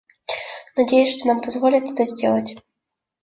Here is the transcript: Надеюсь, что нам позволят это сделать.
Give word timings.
Надеюсь, 0.77 1.15
что 1.19 1.27
нам 1.27 1.41
позволят 1.43 1.83
это 1.91 2.05
сделать. 2.05 2.55